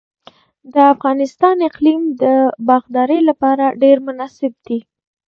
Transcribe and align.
د 0.73 0.75
افغانستان 0.93 1.55
اقلیم 1.69 2.01
د 2.21 2.23
باغدارۍ 2.67 3.19
لپاره 3.29 3.65
ډیر 3.81 3.97
مناسب 4.07 4.51
دی. 4.65 4.79